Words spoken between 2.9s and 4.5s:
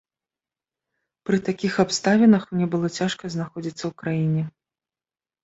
цяжка знаходзіцца ў краіне.